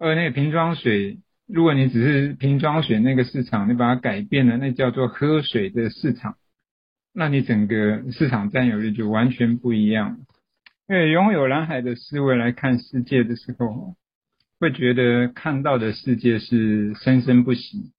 [0.00, 6.36] 而那个瓶装水，如果你只是瓶装水那个市场，你把它改变了，那叫做喝水的市场，
[7.12, 10.20] 那你整个市场占有率就完全不一样。
[10.88, 13.94] 因为拥有蓝海的思维来看世界的时候，
[14.58, 17.92] 会觉得看到的世界是生生不息，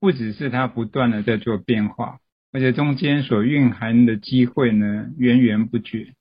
[0.00, 2.18] 不只是它不断的在做变化，
[2.50, 6.14] 而且中间所蕴含的机会呢，源源不绝。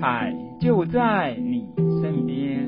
[0.00, 1.68] 海就在你
[2.00, 2.66] 身边，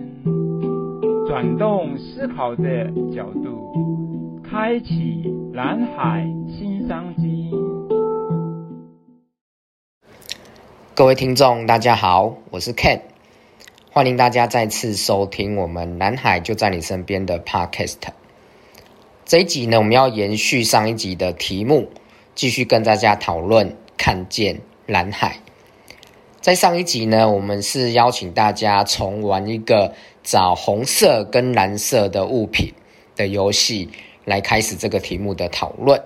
[1.27, 5.25] 转动思考的角度，开启
[5.55, 7.51] 蓝海新商机。
[10.95, 13.01] 各位听众，大家好，我是 Ken，
[13.91, 17.97] 欢迎大家再次收听我们蓝海就在你身边的 Podcast。
[19.25, 21.89] 这一集呢，我们要延续上一集的题目，
[22.35, 25.39] 继续跟大家讨论看见蓝海。
[26.43, 32.75] 在上一集呢，我们是邀请大家从玩一个找红色跟蓝色的物品
[33.15, 33.89] 的游戏
[34.25, 36.03] 来开始这个题目的讨论。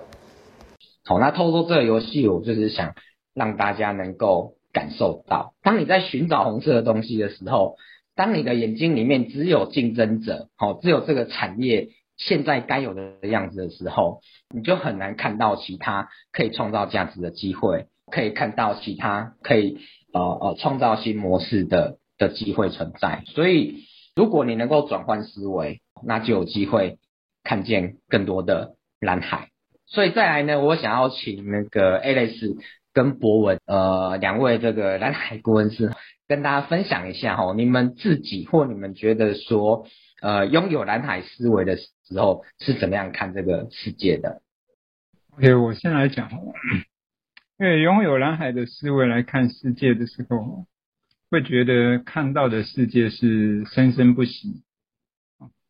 [1.03, 2.93] 好，那透过这个游戏，我就是想
[3.33, 7.75] 让大家能够感受到，当你在寻找红色的东西的时候，
[8.15, 14.21] 当你的眼睛里面只有竞争者，好，只有这个产业现在该有的样子的时候，
[14.53, 19.79] 你就很难看到其他可以创造价值的机会，可以看到其他可以。
[20.13, 23.83] 呃呃，创造新模式的的机会存在，所以
[24.15, 26.97] 如果你能够转换思维，那就有机会
[27.43, 29.49] 看见更多的蓝海。
[29.85, 32.57] 所以再来呢，我想要请那个 Alex
[32.93, 35.93] 跟博文呃两位这个蓝海顾问师
[36.27, 39.85] 跟大家分享一下哈，你们自己或你们觉得说
[40.21, 44.41] 呃拥有蓝海思维的时候是怎么样看这个世界的
[45.37, 46.29] ？OK，我先来讲。
[47.59, 50.67] 因为拥有蓝海的思维来看世界的时候，
[51.31, 54.61] 会觉得看到的世界是生生不息，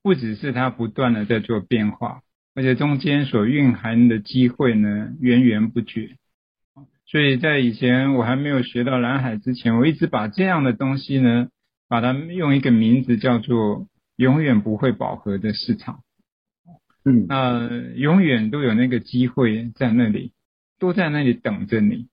[0.04, 6.18] 不只是它不断的在做变化，而且中间所蕴含的机会呢，源源不绝。
[7.06, 11.48] 所以在以前我还没有学到蓝海之前，我一直把这样的东西呢，
[11.88, 13.88] 把它用一个名字叫做
[14.18, 16.02] 永远不会饱和的市场。
[17.06, 20.34] 嗯，那永远都有那个机会在那里。
[20.80, 22.08] 都在那里等着你，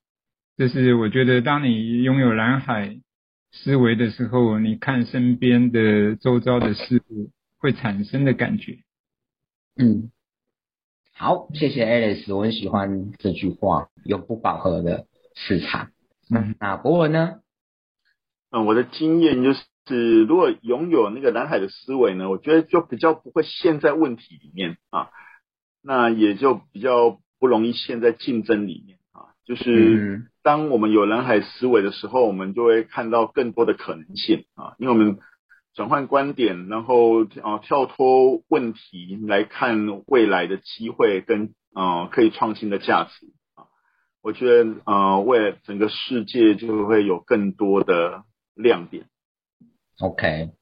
[0.57, 2.99] 就是我觉得，当你拥有蓝海
[3.53, 8.79] 思维的时候，你看身边的周遭的事物会产生的感觉。
[9.77, 10.11] 嗯，
[11.13, 15.91] 好，谢谢 Alice，我很喜欢这句话，有不饱和的市场。
[16.35, 17.41] 嗯，那博文呢？
[18.51, 25.11] 嗯，我的经验就是，如果拥有那个蓝海的思维呢，我觉得就比较不会陷在问题里面啊，
[25.83, 27.21] 那也就比较。
[27.45, 35.19] 不容易陷在竞争里面啊，就是当我们有蓝海思维的时候，我们就会看到更多的可能性啊，因为我们
[35.75, 43.69] 转换观点，然后啊跳脱问题来看未来的机会跟啊可以创新的价值啊，
[44.23, 48.23] 我觉得啊为了整个世界就会有更多的
[48.55, 49.05] 亮点。
[50.01, 50.53] OK，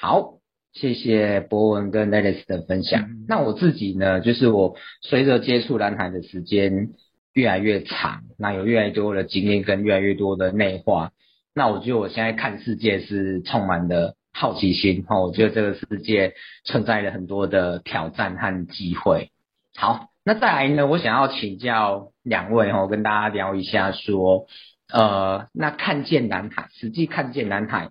[0.00, 0.41] 好。
[0.72, 3.02] 谢谢博文跟 Alex 的分享。
[3.02, 3.26] 嗯。
[3.28, 6.90] 那我自己呢，就是我随着接触蓝海的时间
[7.34, 11.12] 越来越长，那有越来越多的经验跟越来越多的内化。
[11.54, 15.20] 那我觉得我现在看世界是充满了好奇心哈。
[15.20, 16.32] 我觉得这个世界
[16.64, 19.30] 存在了很多的挑战和机会。
[19.74, 24.46] 好，那再来呢，我想要请教两位哈，跟大家聊一下说，
[24.90, 27.90] 呃，那看见蓝海，实际看见蓝海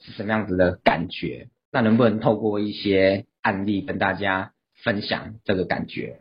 [0.00, 1.48] 是什么样子的感觉？
[1.72, 4.52] 那能不能透过一些案例跟大家
[4.84, 6.20] 分享这个感觉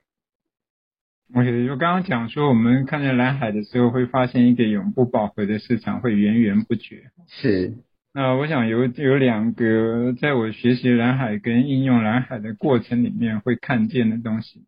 [1.35, 7.11] ？OK，就刚刚讲说，我们看见蓝海的时候，会发现一个永不饱和的市场，会源源不绝。
[7.27, 7.73] 是。
[8.13, 14.65] 那我想有有两个，在我学习蓝海跟应用蓝海的过程里面，会看见的东西。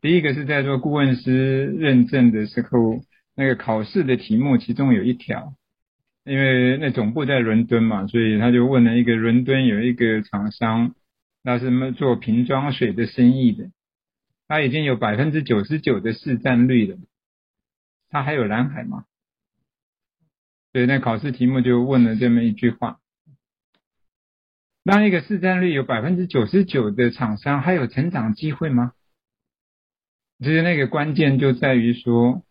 [0.00, 3.00] 第一个是在做顾问师认证的时候，
[3.34, 5.54] 那个考试的题目，其中有一条。
[6.26, 10.92] 因为那总部在伦敦嘛，所以他就问了一个伦敦有一个厂商，
[11.40, 13.70] 那是做瓶装水的生意的，
[14.48, 16.98] 他已经有百分之九十九的市占率了，
[18.10, 19.04] 他还有蓝海吗？
[20.72, 22.98] 所以那考试题目就问了这么一句话：
[24.82, 28.94] 当一个市占率有百分之九十九的厂商还有成长机会吗？
[30.40, 32.42] 其实那个关键就在于说。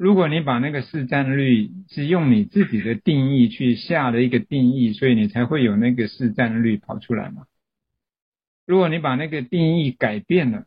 [0.00, 7.44] 如果你把那个市占率是用你自己的定义去下的一个定义，所以你才会有那个市占率跑出来嘛。
[8.66, 10.64] 如果你把那个定义改变了，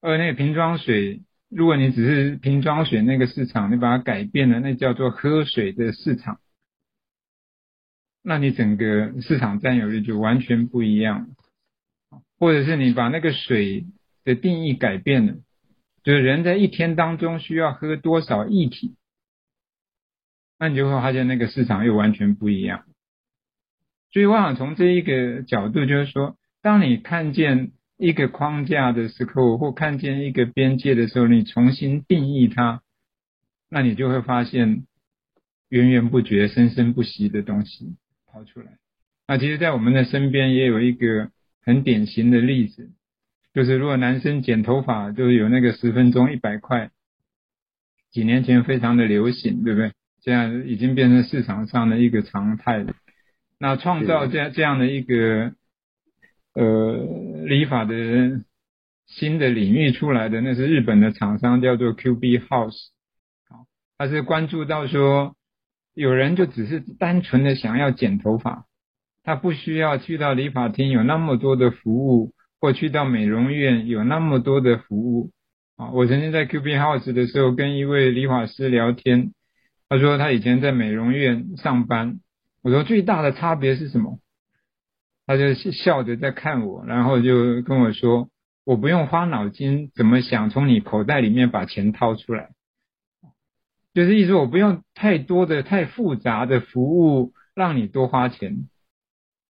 [0.00, 6.40] 而那个瓶装水如果你只是瓶装水那个市场，你把它改变了，那叫做喝水的市场，
[8.20, 11.28] 那你整个市场占有率就完全不一样。
[12.40, 13.86] 或者是你把那个水
[14.24, 15.36] 的定义改变了，
[16.08, 18.96] 就是人在一天当中需要喝多少液体，
[20.58, 22.86] 那你就会发现那个市场又完全不一样。
[24.10, 32.80] 所以我想从这一个角度，就是说，当你看见一个框架的时候，或看见一个边界的时候，你重新定义它，
[33.68, 34.86] 那你就会发现
[35.68, 38.78] 源源不绝、生生不息的东西跑出来。
[39.26, 42.92] 那其实，在我们的身边也有一个很典型的例子，
[43.58, 46.92] 就是如果男生剪头发，就是有那个十分钟一百块，
[48.12, 49.90] 几年前非常的流行，对不对？
[50.22, 52.94] 现在已经变成市场上的一个常态了。
[53.58, 55.54] 那创造这样这样的一个。
[56.54, 57.94] 呃，理发的
[59.06, 62.88] 新的领域出来的，那是日本的厂商，叫做 QB House，
[63.48, 63.66] 好，
[63.96, 65.36] 他是关注到说，
[65.94, 68.64] 有人就只是单纯的想要剪头发，
[69.22, 75.30] 他不需要去到理发厅有那么多的服务，或去到美容院有那么多的服务，
[75.76, 79.32] 啊，我曾经在 QB House 的时候跟一位理发师聊天，
[79.88, 82.20] 他说他以前在美容院上班，
[82.62, 84.18] 我说最大的差别是什么？
[85.26, 88.30] 他就笑着在看我，然后就跟我说
[88.64, 92.48] ：“我不用花脑筋怎么想从你口袋里面把钱掏出来，
[93.92, 98.68] 就是意思我不用太多的、太复杂的服务让你多花钱。”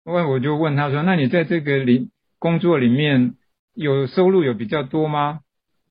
[0.05, 3.35] 后来我就问他说：“那你在这个里工作里面
[3.73, 5.39] 有收入有比较多吗？”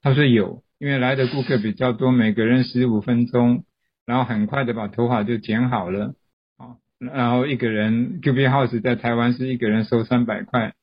[0.02, 3.64] 他说有，因为来的顾客比较多，每个人十五分钟，
[4.04, 6.14] 然后很快的把头发就剪好了。
[6.56, 10.74] 啊然后一个人 QB House 在台湾是一个人收三百块，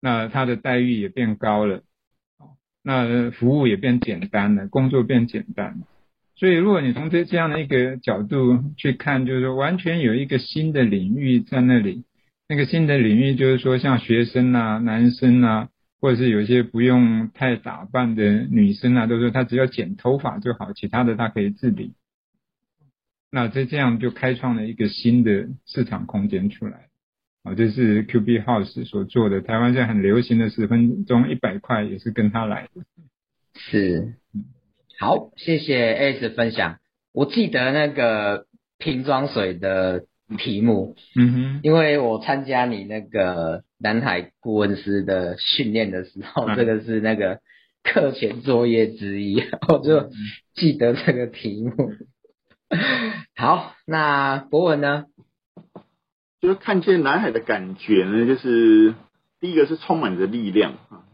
[0.00, 1.82] 那他的待遇也变高了，
[2.82, 5.82] 那服务也变简单了，工作变简单。
[6.36, 12.04] 所以如果你从这这样的一个角度去看，就是说完全有一个新的领域在那里。
[12.54, 15.70] 那个新的领域就是说，像学生啊、男生啊，
[16.00, 21.94] 或者是有一些不用太打扮的女生啊，都说他只要剪头发就好，其他的他可以自理。
[23.32, 26.90] 那这这样就开创了一个新的市场空间出来，
[27.42, 29.40] 啊，这是 QB House 所做的。
[29.40, 32.84] 台湾现在很流行的十分钟一百块，也是跟他来的。
[33.56, 34.14] 是，
[35.00, 36.78] 好，谢谢 S 分享。
[37.12, 38.46] 我记得那个
[38.78, 40.04] 瓶装水的
[40.38, 47.40] 题目，嗯哼，因为我参加你那个南海顾问师的训练的时候，嗯、这个是那个
[47.82, 50.10] 课前作业之一， 我就
[50.54, 51.92] 记得这个题目。
[53.36, 55.04] 好，那博文呢？
[56.40, 58.94] 就是看见南海的感觉呢，就是
[59.40, 61.04] 第一个是充满着力量啊，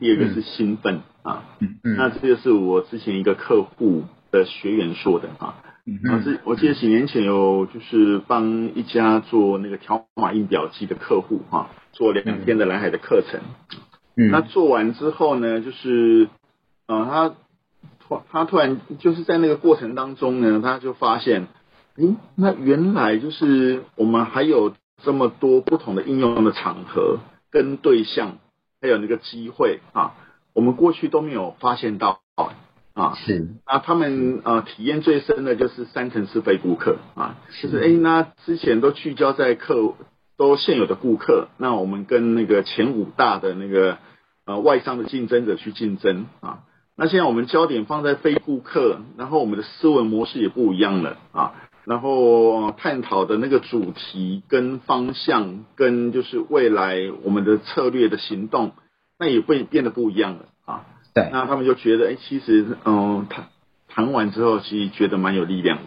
[0.00, 1.56] 第二个是兴奋啊。
[1.60, 1.96] 嗯嗯。
[1.96, 5.62] 那这个是我之前一个客户的学员说的啊。
[5.86, 6.22] 嗯嗯。
[6.22, 13.40] 是我记得几年前有就是帮一家做那个条码印表机的客户啊，做两天的蓝海的课程。
[14.16, 14.30] 嗯。
[14.30, 16.28] 那做完之后呢，就是
[16.86, 17.34] 呃他。
[18.30, 21.46] 他突然就是在那个过程当中呢，他就发现，
[21.96, 27.20] 诶，那原来就是我们还有这么多不同的应用的场合
[27.50, 28.36] 跟对象，
[28.82, 30.12] 还有那个机会啊，
[30.52, 32.20] 我们过去都没有发现到
[32.94, 33.14] 啊。
[33.14, 33.48] 是。
[33.66, 39.94] 那他们呃体验最深的就是三层是非顾客啊，就是诶，那之前都聚焦在客
[40.36, 43.98] 都现有的顾客，那我们跟那个前五大的那个
[44.46, 46.60] 呃外商的竞争者去竞争啊。
[46.94, 51.54] 那现在我们焦点放在非顾客，然后我们的思维模式也不一样了啊，
[51.86, 58.72] 然后探讨的那个主题跟方向，跟就是未来我们的策略的行动，
[59.18, 60.51] 那也会变得不一样了啊。
[61.14, 63.48] 对，那他们就觉得，哎，其实嗯，谈
[63.88, 65.84] 谈完之后，其实觉得蛮有力量的。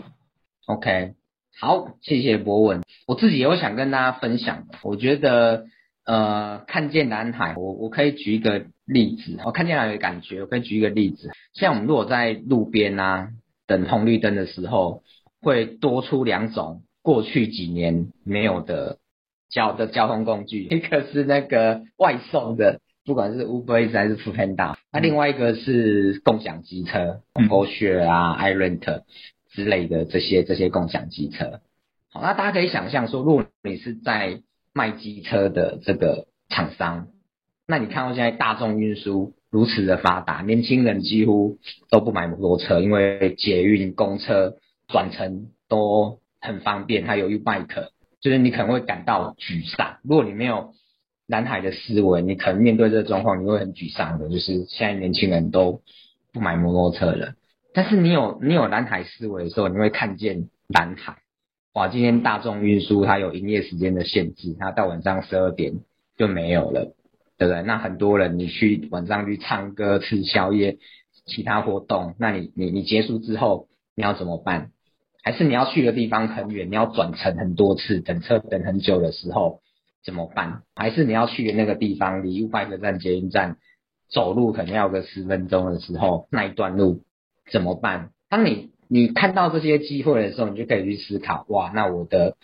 [0.65, 1.13] OK，
[1.59, 5.65] 好，谢谢博文，我自己也有想跟大家分享，我觉得。
[6.07, 9.39] 呃，看见蓝海，我我可以举一个例子。
[9.43, 11.31] 我看见蓝海的感觉，我可以举一个例子。
[11.55, 13.29] 像我们如果在路边啊
[13.65, 15.01] 等红绿灯的时候，
[15.41, 18.99] 会多出两种过去几年没有的
[19.49, 29.03] 交的交通工具， 一个是那个外送的，不管是 Uber Eats 还是 Foodpanda，那另外一个是共享机车，Porsche 啊、iRent
[29.51, 31.61] 之类的这些这些共享机车。
[32.11, 34.41] 好，那大家可以想象说，如果你是在
[34.73, 37.09] 卖机车的这个厂商，
[37.67, 41.59] 那你看到现在大众运输如此的发达，年轻人几乎
[41.91, 44.55] 都不买摩托车，因为捷运、公车
[44.87, 49.97] 转乘都很方便，还有 U-Bike，就是你可能会感到沮丧。
[50.03, 50.73] 如果你没有
[51.27, 54.29] 蓝海的思维，你可能面对这个状况，你会很沮丧的。
[54.29, 55.81] 就是现在年轻人都
[56.33, 57.33] 不买摩托车了。
[57.73, 61.17] 但是你有你有蓝海思维的时候，你会看见蓝海。
[61.73, 65.73] 哇，今天大众运输它有营业时间的限制，它到晚上十二点
[66.17, 66.93] 就没有了，
[67.37, 67.63] 对不对？
[67.63, 70.77] 那很多人你去晚上去唱歌、吃宵夜、
[71.25, 74.71] 其他活动，那你你你结束之后你要怎么办？
[75.21, 79.59] 还是你要去的地方很远，你要转乘很多次，等车等很久的时候
[80.05, 80.61] 怎么办？
[80.75, 83.57] 还是你要去的那个地方离五百个站捷运站
[84.07, 87.01] 走路可能要个十分钟的时候，那一段路
[87.51, 88.11] 怎么办？
[88.29, 92.37] 当你你看到这些机会的时候，你就可以去思考，哇，那我的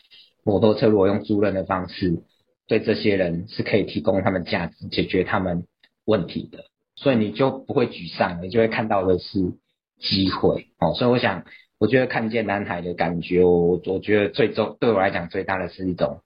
[0.43, 2.23] 摩托车如果用租赁的方式，
[2.67, 5.65] 对这些人是可以提供他们价值，解决他们
[6.03, 6.65] 问题的，
[6.95, 9.53] 所以你就不会沮丧，你就会看到的是
[9.99, 10.67] 机会。
[10.79, 11.45] 哦，所以我想，
[11.77, 16.21] 我觉得看见南海的感觉，我我觉得最重对我来讲最大的是一种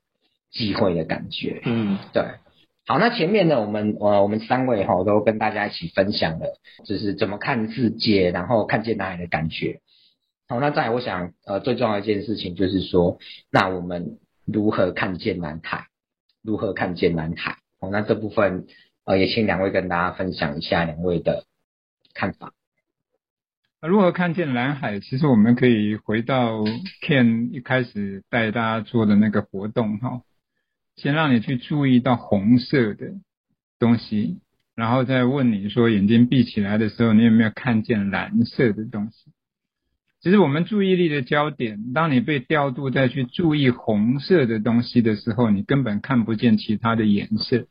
[0.55, 1.61] 机会的感觉。
[1.65, 2.23] 嗯，对。
[2.87, 9.81] 好，那前面呢，我们呃我们三位哈都跟大家一起分享了，就是怎么看世界，然后看见南海的感觉。
[10.47, 13.17] 好，那再来，我想，呃，最重要的一件事情就是说，
[13.51, 15.87] 那我们如何看见南海？
[16.43, 17.57] 如何看见南海？
[17.79, 18.67] 好，那这部分，
[19.03, 21.45] 呃，也请两位跟大家分享一下两位的
[22.13, 22.53] 看法。
[23.81, 24.99] 如何看见蓝海？
[24.99, 26.61] 其实我们可以回到
[27.07, 30.21] Ken 一开始带大家做的那个活动，哈，
[30.95, 33.13] 先让你去注意到红色的
[33.79, 34.39] 东西，
[34.75, 39.31] 然后再问你说，眼睛闭起来的时候，你有没有看见蓝色的东西？
[40.21, 47.67] 其实我们注意力的焦点，当你被调度再去注意红色的东西的时候，你根本看不见其他的颜色。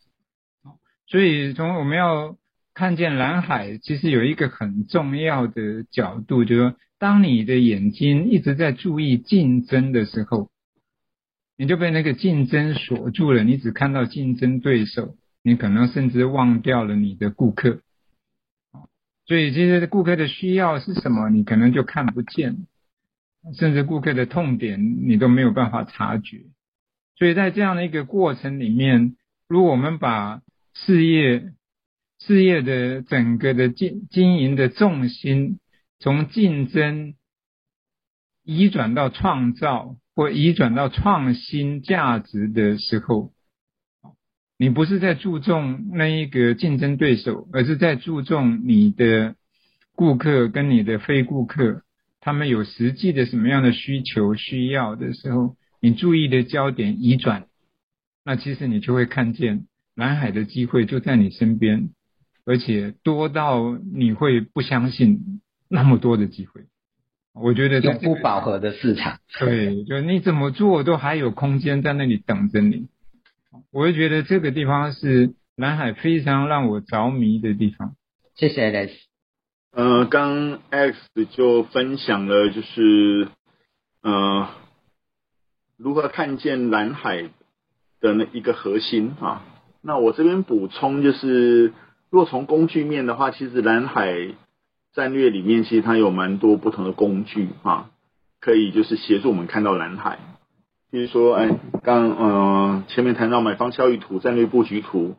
[1.08, 2.36] 所以从我们要
[2.72, 10.48] 看见蓝海，其实有一个很重要的角度，就是说，当你的眼睛一直在注意竞争的时候，
[11.56, 17.80] 你就被那个竞争锁住了，你只看到竞争对手，你可能甚至忘掉了你的顾客。
[19.26, 22.66] 所以，这些顾客的需要是什么，你可能就看不见，
[23.54, 26.42] 甚至顾客的痛点你都没有办法察觉。
[27.16, 29.16] 所以在这样的一个过程里面，
[29.48, 30.42] 如果我们把
[30.74, 31.52] 事业、
[32.18, 35.60] 事业的整个的经经营的重心
[36.00, 37.14] 从竞争
[38.42, 43.32] 移转到创造，或移转到创新价值的时候，
[44.56, 49.34] 你不是在注重那一个竞争对手，而是在注重你的
[49.96, 51.82] 顾客跟你的非顾客，
[52.20, 57.46] 他们有实际的什么样的需求需要的时候，你注意的焦点移转，
[58.24, 59.66] 那其实你就会看见
[59.96, 61.90] 蓝海的机会就在你身边，
[62.46, 66.66] 而且多到你会不相信那么多的机会。
[67.34, 72.86] 我觉得永不饱和的市场， 对，就你怎么做都还有空间在那里等着你。
[73.72, 77.94] 我会觉得这个地方是蓝海非常让我着迷的地方。
[78.36, 78.90] 谢谢 Alex。
[79.72, 80.94] 呃，刚 Alex
[81.32, 83.28] 就分享了，就是
[84.02, 84.48] 呃
[85.76, 87.30] 如何看见蓝海
[88.00, 89.44] 的那一个核心啊。
[89.82, 91.72] 那我这边补充就是，
[92.10, 94.12] 若从工具面的话，其实蓝海
[94.94, 97.90] 战略里面其实它有蛮多不同的工具啊，
[98.40, 100.18] 可以就是协助我们看到蓝海。
[100.90, 101.50] 比如说，哎，
[101.82, 105.16] 刚呃前面谈到买方效益图、战略布局图、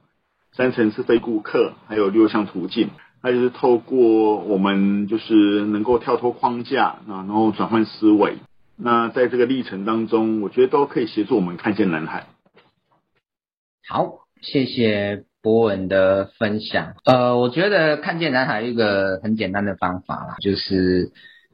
[0.54, 2.92] 三层次非顾客，还有六项途径，
[3.22, 8.38] 那就是透过我们就是能够跳脱框架啊，然后转换思维。
[8.78, 12.28] 那在这个历程当中，我觉得都可以协助我们看见蓝海。
[13.90, 16.96] 好，谢谢博文的分享。
[17.06, 21.12] 呃，我觉得看见南海一个很简单的方法啦，就是。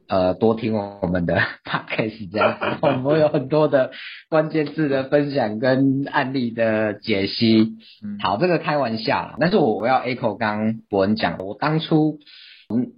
[0.08, 3.92] 呃，多听我们的 podcast 这样子，我们有很多的
[4.28, 7.78] 关键字的分享跟案例的解析。
[8.20, 12.18] 好，这个开玩笑啦，但是我我要 echo 刚博文讲的，我当初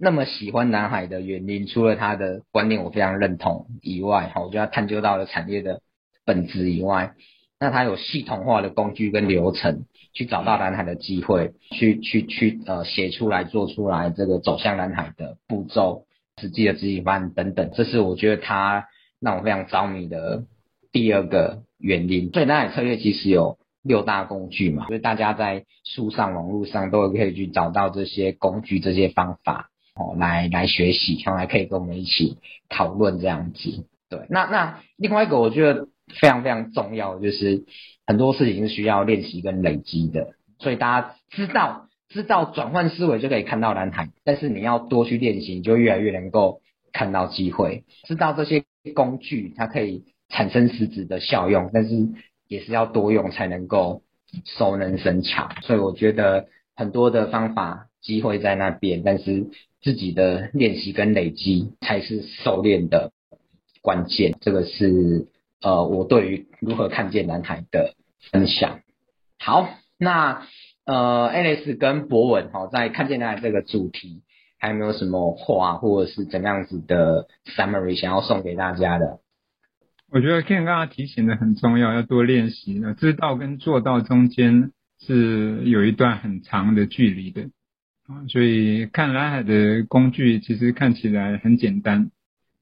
[0.01, 5.83] 那么喜欢南海的原因，除了他的观念我非常认同以外，哈，我觉得他探究到了产业的
[6.25, 7.13] 本质以外，
[7.61, 16.07] 那他有系统化的工具跟流程，去找到蓝海的机会，去去去呃写出来做出来这个走向蓝海的步骤。
[16.41, 18.89] 实际的执行方案等等，这是我觉得它
[19.21, 20.47] 让我非常着迷的
[20.91, 22.33] 第二个原因。
[22.33, 32.37] 所以蓝海策略其实有六大工具嘛，所以大家在书上、网络上都可以去找到这些工具、这些方法哦，来来学习，将来可以跟我们一起
[32.69, 33.87] 讨论这样子。
[34.17, 35.89] 对，那那另外一个我觉得
[36.21, 37.65] 非常非常重要，就是
[38.07, 41.89] 很多事情是需要练习跟累积的，所以大家知道。
[42.11, 46.61] 知道转换思维就可以看到蓝海，但是你要多去练习，你就越来越能够
[46.93, 47.83] 看到机会。
[48.07, 48.63] 知道这些
[48.95, 52.11] 工具它可以产生实质的效用，但是
[52.47, 54.03] 也是要多用才能够
[54.45, 55.49] 熟能生巧。
[55.63, 59.47] 所以我觉得很多的方法机会在那边，但是
[59.83, 63.11] 自己的练习跟累积才是熟练的
[63.85, 64.35] 关键。
[64.41, 65.27] 这个是
[65.61, 67.95] 呃，我对于如何看见蓝海的
[68.33, 68.81] 分享。
[69.39, 70.47] 好，那
[70.87, 74.23] 呃，Alex 跟博文哈，在看见蓝海这个主题，
[74.59, 79.21] 还有没有什么话，或者是怎样子的 summary 想要送给大家的？
[80.11, 82.81] 我觉得 Ken 刚刚提醒的很重要，要多练习。
[82.97, 87.43] 知道跟做到中间是有一段很长的距离的
[88.07, 92.11] 啊，所以看蓝海的工具其实看起来很简单，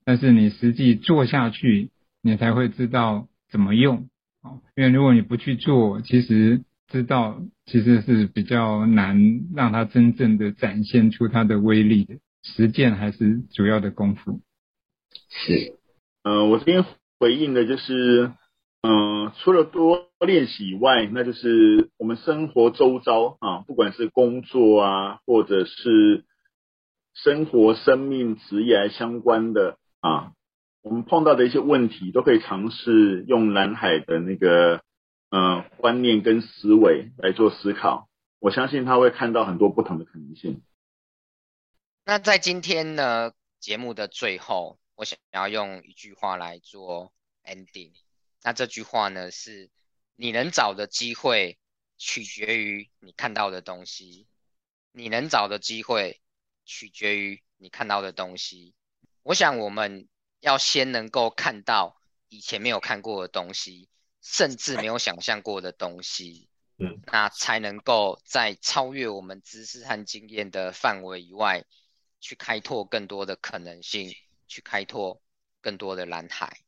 [0.04, 1.90] 但是你实际做下去，
[2.22, 4.08] 你才会知道怎么用
[4.42, 4.60] 啊。
[4.76, 12.14] 因为如果你不去做，其实知道其实是比较难让它真正的展现出它的威力的。
[12.42, 14.40] 实践还是主要的功夫。
[15.28, 15.78] 是，
[16.24, 16.84] 呃，我这边。
[17.20, 18.32] 回应的就是，
[18.82, 26.24] 嗯、呃，除了多练习以外，那就是我们生活周遭啊，不管是工作啊，或者是
[27.14, 30.34] 生活、生命、职业相关的啊，
[30.82, 34.82] 我们碰到的一些问题，都可以尝试用蓝海的那个，
[35.30, 38.10] 嗯、呃，观念跟思维来做思考。
[38.38, 40.62] 我相信他会看到很多不同的可能性。
[42.04, 44.78] 那在今天呢，节目的最后。
[44.94, 47.12] 我想要用一句话来做
[47.44, 47.92] ending，
[48.44, 49.70] 那这句话呢是：
[50.16, 51.58] 你能找的机会
[51.96, 54.28] 取决于你看到的东西，
[54.92, 56.20] 你能找的机会
[56.64, 58.74] 取决于你看到的东西。
[59.22, 60.08] 我想我们
[60.40, 63.88] 要先能够看到以前没有看过的东西，
[64.20, 66.48] 甚至没有想象过的东西，
[66.78, 71.64] 嗯，那才能够在超越我们知识和经验的范围以外，
[72.20, 74.14] 去开拓更多的可能性。
[74.48, 75.22] 去开拓
[75.62, 76.60] 更多的蓝海。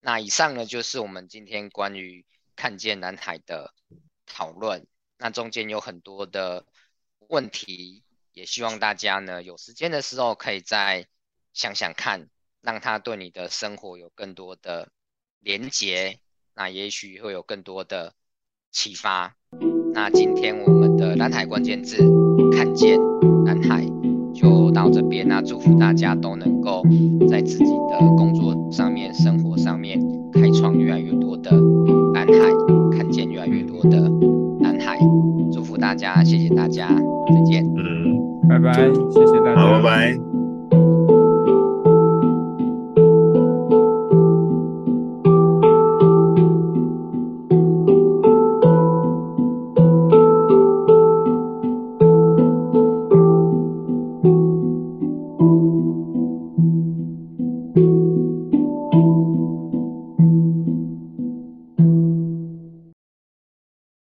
[0.00, 3.72] 那以上呢，就是我们今天关于看见蓝海的
[4.26, 4.84] 讨论。
[5.18, 6.66] 那中间有很多的
[7.28, 11.06] 问题，也希望大家呢有时间的时候可以再
[11.58, 12.28] 想想看，
[12.62, 14.90] 让他对你的生活有更多的
[15.40, 16.18] 连结。
[16.54, 18.12] 那也许会有更多的
[18.70, 19.34] 启发。
[19.92, 21.96] 那今天我们的蓝海关键字，
[22.56, 22.96] 看见
[23.44, 23.84] 蓝海。
[24.32, 26.84] 就到这边，那祝福大家都能够
[27.28, 29.98] 在自己的工作上面、生活上面
[30.32, 31.50] 开创越来越多的
[32.14, 33.98] 蓝海，看见越来越多的
[34.60, 34.96] 蓝海。
[35.52, 37.64] 祝福大家，谢谢大家，再见。
[37.76, 40.27] 嗯，拜拜，谢谢大家，好，拜拜。